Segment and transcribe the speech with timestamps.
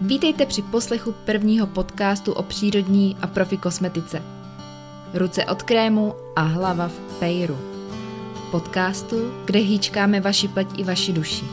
[0.00, 4.22] Vítejte při poslechu prvního podcastu o přírodní a profi kosmetice.
[5.14, 7.58] Ruce od krému a hlava v pejru.
[8.50, 11.44] Podcastu, kde hýčkáme vaši pleť i vaši duši.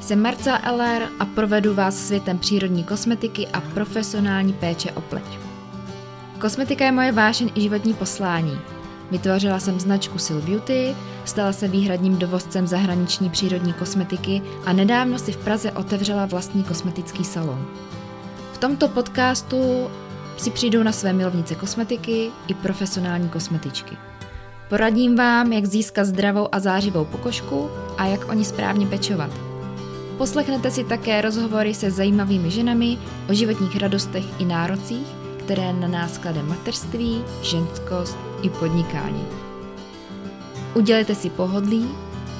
[0.00, 5.38] Jsem Marca LR a provedu vás světem přírodní kosmetiky a profesionální péče o pleť.
[6.38, 8.58] Kosmetika je moje vášeň i životní poslání.
[9.10, 15.32] Vytvořila jsem značku Sil Beauty, stala se výhradním dovozcem zahraniční přírodní kosmetiky a nedávno si
[15.32, 17.66] v Praze otevřela vlastní kosmetický salon.
[18.52, 19.90] V tomto podcastu
[20.36, 23.96] si přijdou na své milovnice kosmetiky i profesionální kosmetičky.
[24.68, 29.30] Poradím vám, jak získat zdravou a zářivou pokožku a jak o ní správně pečovat.
[30.18, 32.98] Poslechnete si také rozhovory se zajímavými ženami
[33.30, 35.06] o životních radostech i nárocích,
[35.38, 39.26] které na nás klade mateřství, ženskost i podnikání.
[40.74, 41.88] Udělejte si pohodlí,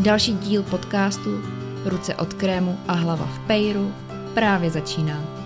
[0.01, 1.43] další díl podcastu
[1.85, 3.95] Ruce od krému a hlava v pejru
[4.35, 5.41] právě začíná.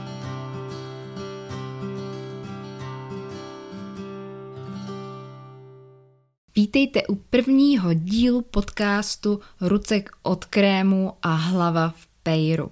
[6.57, 12.71] Vítejte u prvního dílu podcastu Ruce od krému a hlava v pejru.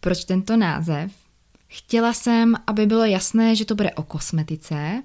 [0.00, 1.12] Proč tento název?
[1.68, 5.02] Chtěla jsem, aby bylo jasné, že to bude o kosmetice,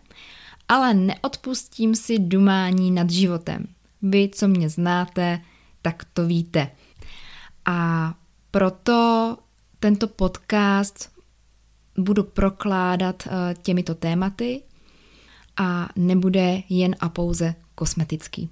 [0.70, 3.68] ale neodpustím si dumání nad životem.
[4.02, 5.42] Vy, co mě znáte,
[5.82, 6.72] tak to víte.
[7.66, 8.14] A
[8.52, 9.38] proto
[9.80, 11.12] tento podcast
[11.98, 14.62] budu prokládat eh, těmito tématy
[15.58, 18.50] a nebude jen a pouze kosmetický.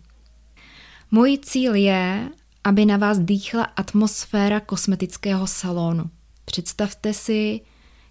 [1.12, 2.30] Můj cíl je,
[2.64, 6.10] aby na vás dýchla atmosféra kosmetického salonu.
[6.46, 7.62] Představte si,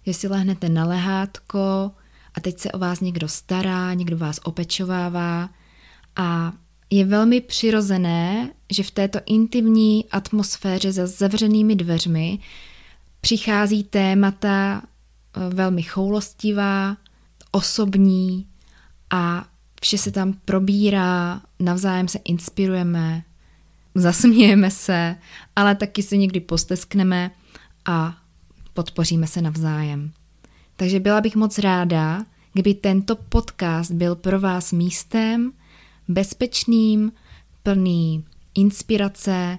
[0.05, 1.91] že si lehnete na lehátko
[2.37, 5.49] a teď se o vás někdo stará, někdo vás opečovává
[6.15, 6.53] a
[6.89, 12.39] je velmi přirozené, že v této intimní atmosféře za zavřenými dveřmi
[13.21, 16.97] přichází témata eh, velmi choulostivá,
[17.51, 18.47] osobní
[19.09, 19.45] a
[19.81, 23.23] vše se tam probírá, navzájem se inspirujeme,
[23.95, 25.15] zasmějeme se,
[25.55, 27.31] ale taky si někdy posteskneme
[27.85, 28.17] a
[28.73, 30.11] podpoříme se navzájem.
[30.75, 35.51] Takže byla bych moc ráda, kdyby tento podcast byl pro vás místem
[36.07, 37.11] bezpečným,
[37.63, 38.25] plný
[38.55, 39.57] inspirace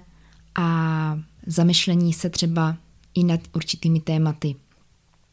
[0.55, 2.77] a zamyšlení se třeba
[3.13, 4.55] i nad určitými tématy.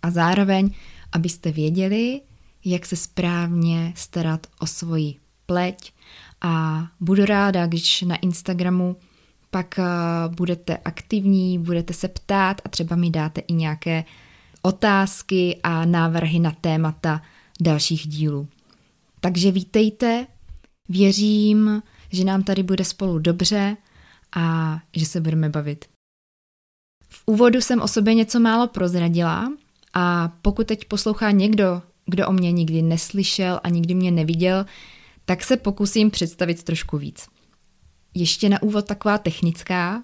[0.03, 0.71] A zároveň,
[1.13, 2.21] abyste věděli,
[2.65, 5.15] jak se správně starat o svoji
[5.47, 5.93] pleť
[6.41, 8.97] a budu ráda, když na Instagramu
[9.51, 9.85] pak eh,
[10.29, 14.05] budete aktivní, budete se ptát a třeba mi dáte i nějaké
[14.65, 17.23] otázky a návrhy na témata
[17.61, 18.49] dalších dílů.
[19.21, 20.27] Takže vítejte,
[20.89, 23.77] věřím, že nám tady bude spolu dobře
[24.37, 25.85] a že se budeme bavit.
[27.09, 29.53] V úvodu jsem o sobě něco málo prozradila
[29.95, 34.67] a pokud teď poslouchá někdo, kdo o mě nikdy neslyšel a nikdy mě neviděl,
[35.25, 37.27] tak se pokusím představit trošku víc.
[38.15, 40.03] Ještě na úvod taková technická.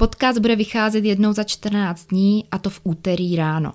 [0.00, 3.72] Podcast bude vycházet jednou za 14 dní a to v úterý ráno.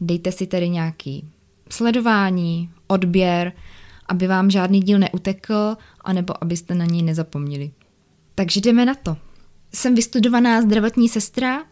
[0.00, 1.28] Dejte si tedy nějaký
[1.70, 3.52] sledování, odběr,
[4.06, 7.70] aby vám žádný díl neutekl, anebo abyste na něj nezapomněli.
[8.34, 9.16] Takže jdeme na to.
[9.74, 11.64] Jsem vystudovaná zdravotní sestra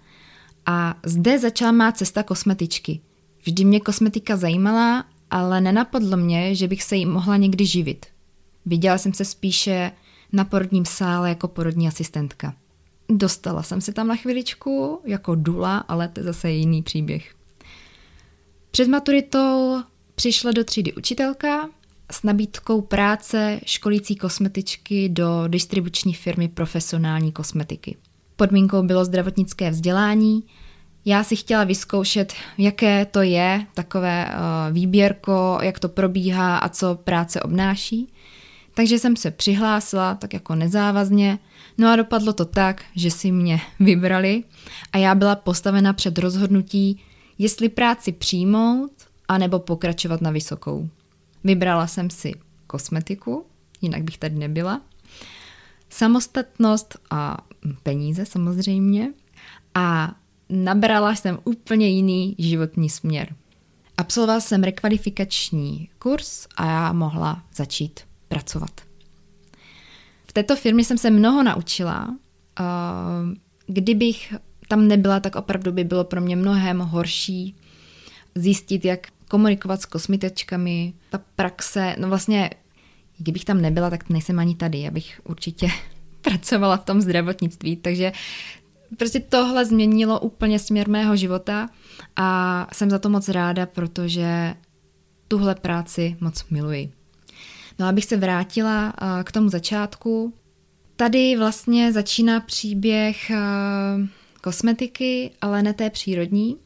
[0.66, 3.00] a zde začala má cesta kosmetičky.
[3.44, 8.06] Vždy mě kosmetika zajímala, ale nenapadlo mě, že bych se jí mohla někdy živit.
[8.66, 9.92] Viděla jsem se spíše
[10.32, 12.54] na porodním sále jako porodní asistentka.
[13.08, 17.34] Dostala jsem se tam na chviličku jako dula, ale to je zase jiný příběh.
[18.70, 19.80] Před maturitou
[20.14, 21.68] přišla do třídy učitelka
[22.12, 27.96] s nabídkou práce školící kosmetičky do distribuční firmy profesionální kosmetiky.
[28.36, 30.44] Podmínkou bylo zdravotnické vzdělání.
[31.04, 36.94] Já si chtěla vyzkoušet, jaké to je, takové uh, výběrko, jak to probíhá a co
[36.94, 38.12] práce obnáší.
[38.76, 41.38] Takže jsem se přihlásila tak jako nezávazně,
[41.78, 44.44] no a dopadlo to tak, že si mě vybrali
[44.92, 47.00] a já byla postavena před rozhodnutí,
[47.38, 48.92] jestli práci přijmout,
[49.28, 50.88] anebo pokračovat na vysokou.
[51.44, 52.32] Vybrala jsem si
[52.66, 53.46] kosmetiku,
[53.80, 54.80] jinak bych tady nebyla,
[55.90, 57.36] samostatnost a
[57.82, 59.12] peníze samozřejmě
[59.74, 60.14] a
[60.48, 63.34] nabrala jsem úplně jiný životní směr.
[63.96, 68.70] Absolvovala jsem rekvalifikační kurz a já mohla začít pracovat.
[70.26, 72.16] V této firmě jsem se mnoho naučila.
[73.66, 74.34] Kdybych
[74.68, 77.56] tam nebyla, tak opravdu by bylo pro mě mnohem horší
[78.34, 82.50] zjistit, jak komunikovat s kosmetečkami, ta praxe, no vlastně,
[83.18, 85.68] kdybych tam nebyla, tak nejsem ani tady, abych určitě
[86.20, 88.12] pracovala v tom zdravotnictví, takže
[88.96, 91.68] prostě tohle změnilo úplně směr mého života
[92.16, 94.54] a jsem za to moc ráda, protože
[95.28, 96.92] tuhle práci moc miluji.
[97.78, 98.94] No abych se vrátila
[99.24, 100.32] k tomu začátku.
[100.96, 103.30] Tady vlastně začíná příběh
[104.42, 106.56] kosmetiky, ale ne té přírodní.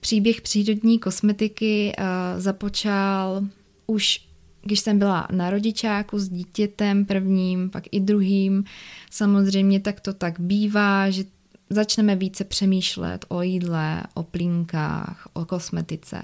[0.00, 1.92] Příběh přírodní kosmetiky
[2.36, 3.42] započal
[3.86, 4.32] už
[4.64, 8.64] když jsem byla na rodičáku s dítětem prvním, pak i druhým,
[9.10, 11.24] samozřejmě tak to tak bývá, že
[11.70, 16.22] začneme více přemýšlet o jídle, o plínkách, o kosmetice.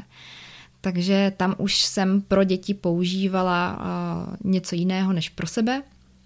[0.80, 3.78] Takže tam už jsem pro děti používala
[4.44, 5.82] něco jiného než pro sebe.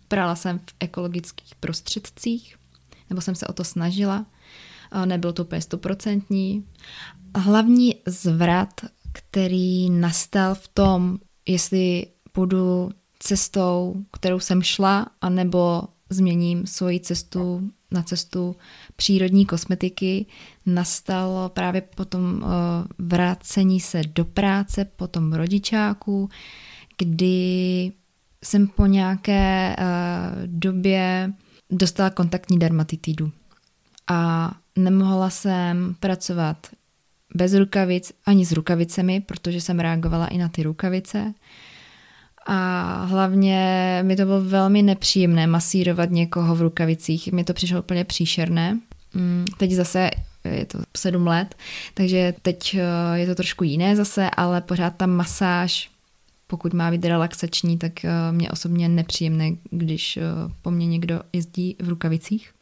[0.09, 2.57] Prala jsem v ekologických prostředcích,
[3.11, 4.27] nebo jsem se o to snažila.
[5.05, 6.67] Nebylo to úplně stoprocentní.
[7.37, 8.81] Hlavní zvrat,
[9.13, 11.19] který nastal v tom,
[11.49, 18.57] jestli půjdu cestou, kterou jsem šla, anebo změním svoji cestu na cestu
[18.97, 20.27] přírodní kosmetiky,
[20.67, 22.49] nastalo právě potom uh,
[22.99, 26.29] vrácení se do práce, potom rodičáků,
[26.99, 27.93] kdy
[28.45, 29.85] jsem po nějaké uh,
[30.47, 31.33] době
[31.71, 33.33] dostala kontaktní dermatitidu.
[34.07, 36.67] A nemohla jsem pracovat
[37.35, 41.35] bez rukavic ani s rukavicemi, protože jsem reagovala i na ty rukavice.
[42.47, 47.33] A hlavně mi to bylo velmi nepříjemné masírovat někoho v rukavicích.
[47.33, 48.81] Mi to přišlo úplně příšerné.
[49.15, 50.11] Mm, teď zase
[50.45, 51.55] je to sedm let,
[51.95, 55.91] takže teď eh, je to trošku jiné zase, ale pořád ta masáž,
[56.47, 60.23] pokud má být relaxační, tak eh, mě osobně nepříjemné, když eh,
[60.63, 62.53] po mně někdo jezdí v rukavicích.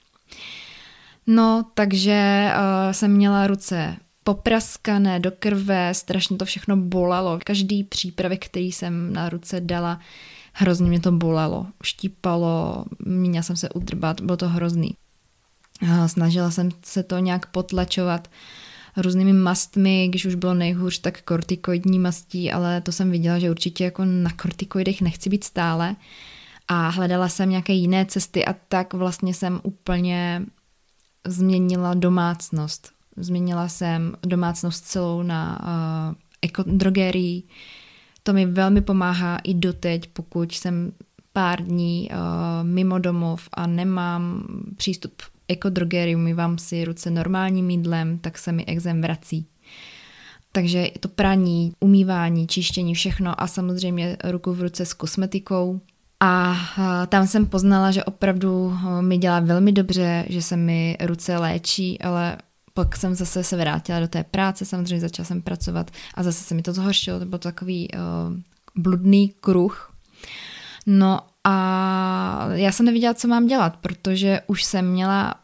[1.27, 2.51] No, takže
[2.91, 7.39] jsem měla ruce popraskané do krve, strašně to všechno bolelo.
[7.45, 10.01] Každý přípravek, který jsem na ruce dala,
[10.53, 11.67] hrozně mě to bolelo.
[11.85, 14.95] Štípalo, měla jsem se udrbat, bylo to hrozný.
[16.07, 18.31] Snažila jsem se to nějak potlačovat
[18.97, 23.85] různými mastmi, když už bylo nejhůř, tak kortikoidní mastí, ale to jsem viděla, že určitě
[23.85, 25.97] jako na kortikoidech nechci být stále
[26.69, 30.43] a hledala jsem nějaké jiné cesty a tak vlastně jsem úplně
[31.27, 32.93] změnila domácnost.
[33.17, 37.43] Změnila jsem domácnost celou na uh, ekodrogerii.
[38.23, 40.93] To mi velmi pomáhá i doteď, pokud jsem
[41.33, 42.17] pár dní uh,
[42.67, 44.45] mimo domov a nemám
[44.77, 45.13] přístup
[45.49, 49.47] ekodrogerii, umývám si ruce normálním jídlem, tak se mi exém vrací.
[50.53, 55.81] Takže to praní, umývání, čištění, všechno a samozřejmě ruku v ruce s kosmetikou.
[56.21, 56.57] A
[57.09, 62.37] tam jsem poznala, že opravdu mi dělá velmi dobře, že se mi ruce léčí, ale
[62.75, 66.55] pak jsem zase se vrátila do té práce, samozřejmě začala jsem pracovat a zase se
[66.55, 68.37] mi to zhoršilo, to byl takový uh,
[68.83, 69.95] bludný kruh.
[70.87, 75.35] No a já jsem nevěděla, co mám dělat, protože už jsem měla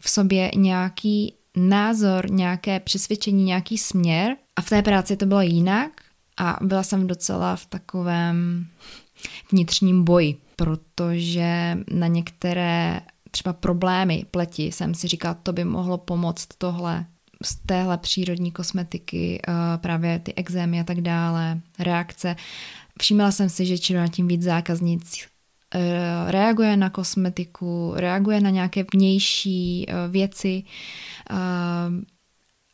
[0.00, 5.90] v sobě nějaký názor, nějaké přesvědčení, nějaký směr a v té práci to bylo jinak
[6.36, 8.66] a byla jsem docela v takovém
[9.52, 13.00] vnitřním boji, protože na některé
[13.32, 17.06] třeba problémy pleti jsem si říkala, to by mohlo pomoct tohle
[17.42, 22.36] z téhle přírodní kosmetiky, eh, právě ty exémy a tak dále, reakce.
[23.00, 25.26] Všímala jsem si, že čím tím víc zákaznic
[25.74, 25.80] eh,
[26.26, 30.62] reaguje na kosmetiku, reaguje na nějaké vnější eh, věci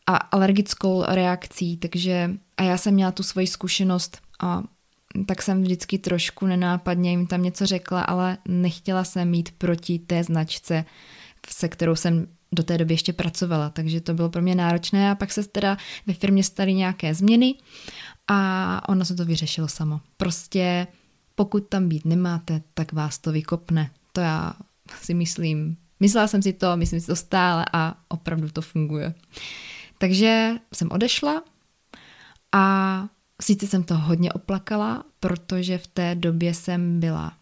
[0.07, 4.63] a alergickou reakcí, takže a já jsem měla tu svoji zkušenost a
[5.27, 10.25] tak jsem vždycky trošku nenápadně jim tam něco řekla, ale nechtěla jsem mít proti té
[10.25, 10.85] značce,
[11.49, 15.15] se kterou jsem do té doby ještě pracovala, takže to bylo pro mě náročné a
[15.15, 17.55] pak se teda ve firmě staly nějaké změny
[18.29, 20.01] a ono se to vyřešilo samo.
[20.17, 20.87] Prostě
[21.35, 23.91] pokud tam být nemáte, tak vás to vykopne.
[24.13, 24.53] To já
[25.01, 25.77] si myslím.
[26.01, 29.15] Myslela jsem si to, myslím si to stále a opravdu to funguje.
[29.99, 31.43] Takže jsem odešla
[32.53, 33.07] a
[33.43, 37.33] Sice jsem to hodně oplakala, protože v té době jsem byla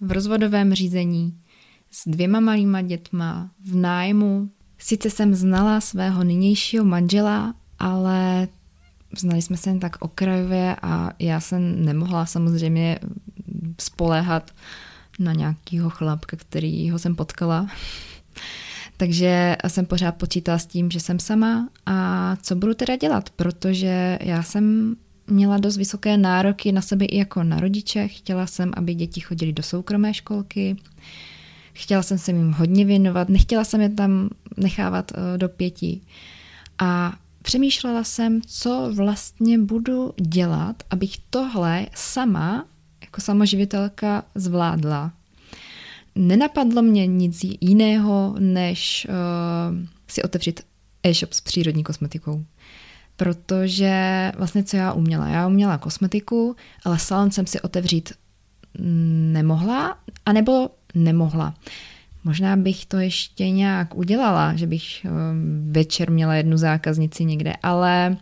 [0.00, 1.40] v rozvodovém řízení
[1.90, 4.50] s dvěma malýma dětma, v nájmu.
[4.78, 8.48] Sice jsem znala svého nynějšího manžela, ale
[9.18, 12.98] znali jsme se jen tak okrajově a já jsem nemohla samozřejmě
[13.80, 14.50] spoléhat
[15.18, 17.66] na nějakýho chlapka, kterýho jsem potkala.
[18.96, 24.18] Takže jsem pořád počítala s tím, že jsem sama a co budu teda dělat, protože
[24.22, 24.96] já jsem
[25.26, 28.08] měla dost vysoké nároky na sebe i jako na rodiče.
[28.08, 30.76] Chtěla jsem, aby děti chodili do soukromé školky.
[31.72, 36.00] Chtěla jsem se jim hodně věnovat, nechtěla jsem je tam nechávat uh, do pěti.
[36.78, 42.66] A přemýšlela jsem, co vlastně budu dělat, abych tohle sama,
[43.00, 45.12] jako samoživitelka, zvládla.
[46.14, 50.60] nenapadlo mě nic jiného, než uh, si otevřít
[51.02, 52.44] e-shop s přírodní kosmetikou.
[53.16, 55.28] Protože vlastně co já uměla?
[55.28, 58.12] Já uměla kosmetiku, ale salon jsem si otevřít
[59.32, 61.54] nemohla, anebo nemohla.
[62.24, 68.16] Možná bych to ještě nějak udělala, že bych um, večer měla jednu zákaznici někde, ale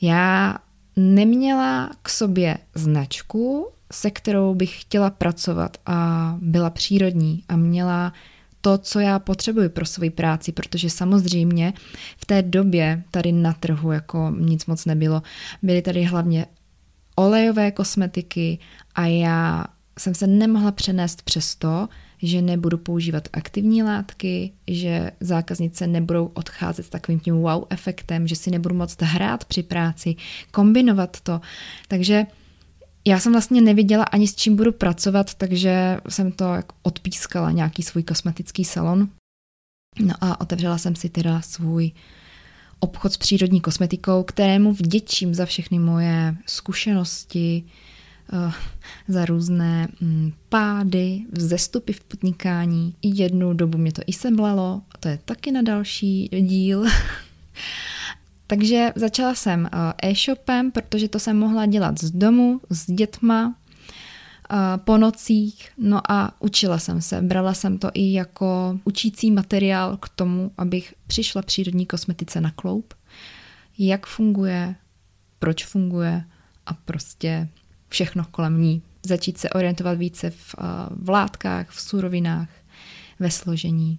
[0.00, 0.58] já
[0.96, 8.12] neměla k sobě značku, se kterou bych chtěla pracovat a byla přírodní a měla
[8.60, 11.72] to, co já potřebuji pro svoji práci, protože samozřejmě
[12.16, 15.22] v té době tady na trhu jako nic moc nebylo.
[15.62, 16.46] Byly tady hlavně
[17.16, 18.58] olejové kosmetiky
[18.94, 19.64] a já
[19.98, 21.88] jsem se nemohla přenést přes to,
[22.22, 28.36] že nebudu používat aktivní látky, že zákaznice nebudou odcházet s takovým tím wow efektem, že
[28.36, 30.16] si nebudu moct hrát při práci,
[30.50, 31.40] kombinovat to.
[31.88, 32.26] Takže
[33.04, 37.82] já jsem vlastně nevěděla ani s čím budu pracovat, takže jsem to jako odpískala, nějaký
[37.82, 39.08] svůj kosmetický salon.
[40.00, 41.90] No a otevřela jsem si teda svůj
[42.80, 47.64] obchod s přírodní kosmetikou, kterému vděčím za všechny moje zkušenosti,
[48.32, 48.52] Eh,
[49.08, 52.94] za různé mm, pády, vzestupy v podnikání.
[53.02, 56.84] Jednu dobu mě to i semlelo, to je taky na další díl.
[58.50, 63.54] Takže začala jsem eh, e-shopem, protože to jsem mohla dělat z domu, s dětma,
[64.50, 67.22] eh, po nocích, no a učila jsem se.
[67.22, 72.94] Brala jsem to i jako učící materiál k tomu, abych přišla přírodní kosmetice na kloup,
[73.78, 74.74] jak funguje,
[75.38, 76.24] proč funguje
[76.66, 77.48] a prostě
[77.88, 78.82] všechno kolem ní.
[79.06, 82.48] Začít se orientovat více v, eh, v látkách, v surovinách,
[83.18, 83.98] ve složení,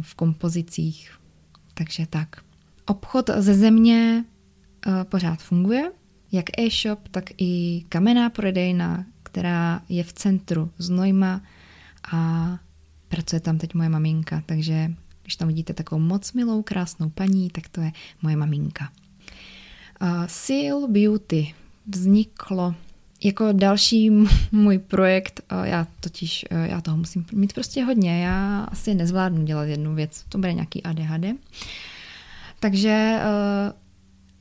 [0.00, 1.18] v kompozicích.
[1.74, 2.47] Takže tak.
[2.88, 4.24] Obchod ze země
[4.86, 5.92] eh, pořád funguje,
[6.32, 11.42] jak e-shop, tak i kamenná prodejna, která je v centru Znojma
[12.12, 12.48] a
[13.08, 14.92] pracuje tam teď moje maminka, takže
[15.22, 17.92] když tam vidíte takovou moc milou, krásnou paní, tak to je
[18.22, 18.92] moje maminka.
[20.02, 21.54] Uh, Seal Beauty
[21.86, 22.74] vzniklo
[23.24, 24.10] jako další
[24.52, 29.94] můj projekt, já totiž, já toho musím mít prostě hodně, já asi nezvládnu dělat jednu
[29.94, 31.24] věc, to bude nějaký ADHD.
[32.60, 33.72] Takže uh,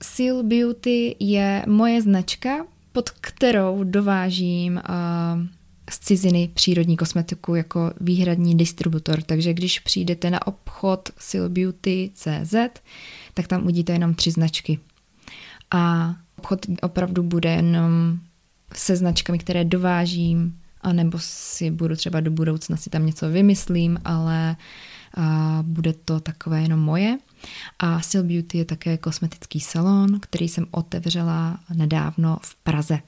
[0.03, 5.41] Seal Beauty je moje značka, pod kterou dovážím uh,
[5.89, 9.21] z ciziny přírodní kosmetiku jako výhradní distributor.
[9.21, 12.55] Takže když přijdete na obchod sealbeauty.cz,
[13.33, 14.79] tak tam uvidíte jenom tři značky.
[15.71, 18.19] A obchod opravdu bude jenom
[18.73, 24.55] se značkami, které dovážím, anebo si budu třeba do budoucna si tam něco vymyslím, ale
[25.17, 27.17] a bude to takové jenom moje.
[27.79, 32.99] A Sil Beauty je také kosmetický salon, který jsem otevřela nedávno v Praze.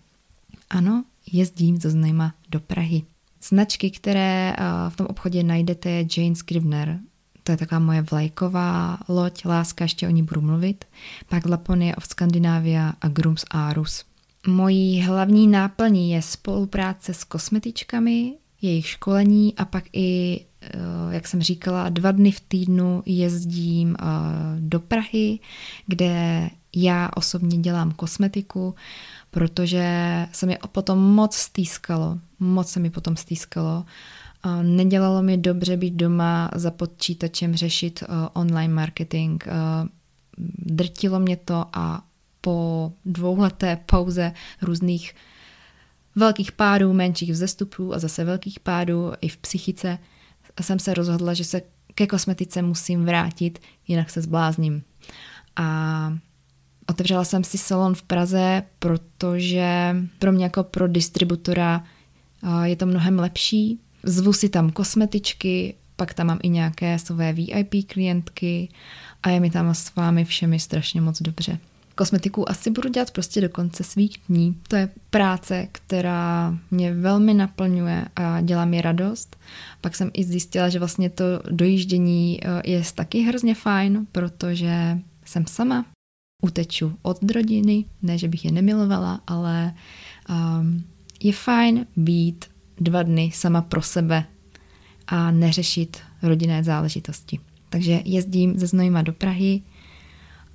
[0.70, 3.04] Ano, jezdím ze Znojma do Prahy.
[3.44, 4.56] Značky, které
[4.90, 7.00] v tom obchodě najdete, je Jane Scrivener.
[7.44, 10.86] To je taková moje vlajková loď, láska, ještě o ní budu mluvit.
[11.30, 14.06] Pak Laponie of Scandinavia a Grooms Arus.
[14.48, 20.70] Mojí hlavní náplní je spolupráce s kosmetičkami, jejich školení a pak i, eh,
[21.10, 24.06] jak jsem říkala, dva dny v týdnu jezdím eh,
[24.60, 25.40] do Prahy,
[25.88, 28.76] kde já osobně dělám kosmetiku,
[29.32, 29.86] protože
[30.32, 33.86] se mi potom moc stýskalo, moc se mi potom stýskalo.
[34.62, 39.44] Nedělalo mi dobře být doma za počítačem řešit eh, online marketing.
[40.58, 42.04] Drtilo mě to a
[42.42, 45.16] po dvouleté pauze různých
[46.16, 49.98] velkých pádů, menších vzestupů a zase velkých pádů i v psychice
[50.62, 51.62] jsem se rozhodla, že se
[51.96, 54.84] ke kosmetice musím vrátit, jinak se zblázním.
[55.56, 56.14] A
[56.90, 61.84] otevřela jsem si salon v Praze, protože pro mě jako pro distributora
[62.64, 63.80] je to mnohem lepší.
[64.04, 68.70] Zvu si tam kosmetičky, pak tam mám i nějaké své VIP klientky
[69.24, 71.60] a je mi tam s vámi všemi strašně moc dobře
[72.00, 74.56] kosmetiku asi budu dělat prostě do konce svých dní.
[74.68, 79.38] To je práce, která mě velmi naplňuje a dělá mi radost.
[79.82, 85.46] Pak jsem i zjistila, že vlastně to dojíždění eh, je taky hrozně fajn, protože jsem
[85.48, 85.86] sama,
[86.42, 89.74] uteču od rodiny, ne, že bych je nemilovala, ale
[90.30, 90.84] um,
[91.24, 92.46] je fajn být
[92.78, 94.26] dva dny sama pro sebe
[95.08, 97.40] a neřešit rodinné záležitosti.
[97.70, 99.62] Takže jezdím ze Znojma do Prahy,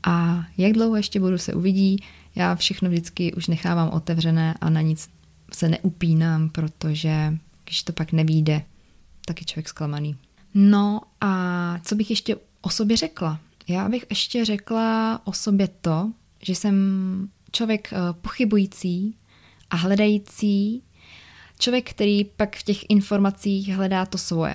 [0.06, 1.96] a jak dlouho ještě budu, se uvidí.
[2.34, 5.08] Já všechno vždycky už nechávám otevřené a na nic
[5.52, 8.62] se neupínám, protože když to pak nevíde,
[9.26, 10.16] tak je člověk zklamaný.
[10.54, 13.40] No a co bych ještě o sobě řekla?
[13.68, 16.74] Já bych ještě řekla o sobě to, že jsem
[17.52, 19.16] člověk eh, pochybující
[19.70, 20.82] a hledající
[21.58, 24.54] Člověk, který pak v těch informacích hledá to svoje.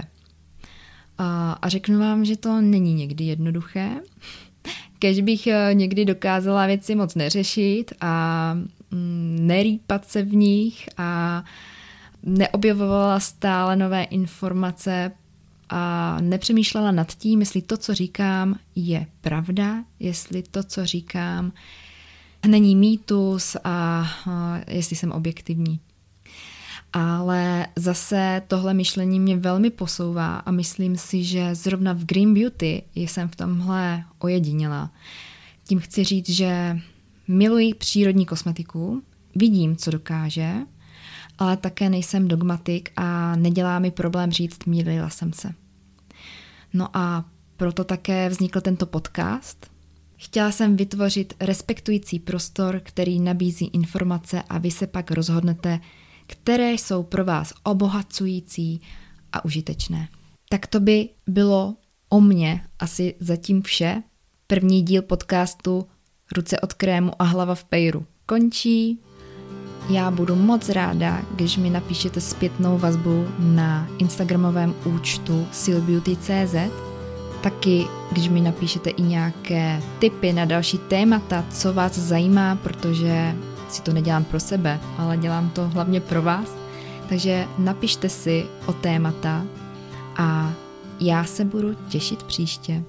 [1.18, 4.02] A, a řeknu vám, že to není někdy jednoduché.
[5.00, 8.54] Kež bych eh, někdy dokázala věci moc neřešit a
[8.92, 11.44] mm, nerýpat se v nich a
[12.24, 15.12] neobjevovala stále nové informace
[15.70, 21.52] a nepřemýšlela nad tím, jestli to, co říkám, je pravda, jestli to, co říkám,
[22.48, 25.80] není mýtus a, a jestli jsem objektivní.
[26.94, 32.84] Ale zase tohle myšlení mě velmi posouvá a myslím si, že zrovna v Green Beauty
[32.96, 34.92] jsem v tomhle ojediněla.
[35.64, 36.80] Tím chci říct, že
[37.28, 39.04] miluji přírodní kosmetiku,
[39.36, 40.54] vidím, co dokáže,
[41.38, 45.54] ale také nejsem dogmatik a nedělá mi problém říct, mýlila jsem se.
[46.74, 47.26] No a
[47.58, 49.72] proto také vznikl tento podcast.
[50.18, 55.80] Chtěla jsem vytvořit respektující prostor, který nabízí informace a vy se pak rozhodnete,
[56.30, 58.82] které jsou pro vás obohacující
[59.34, 60.08] a užitečné.
[60.50, 61.76] Tak to by bylo
[62.10, 64.04] o mně asi zatím vše.
[64.48, 65.88] První díl podcastu
[66.36, 69.00] Ruce od krému a hlava v pejru končí.
[69.90, 76.56] Já budu moc ráda, když mi napíšete zpětnou vazbu na instagramovém účtu silbeauty.cz
[77.42, 83.36] Taky, když mi napíšete i nějaké tipy na další témata, co vás zajímá, protože
[83.72, 86.56] si to nedělám pro sebe, ale dělám to hlavně pro vás.
[87.10, 89.46] Takže napište si o témata
[90.18, 90.54] a
[91.00, 92.84] já se budu těšit příště.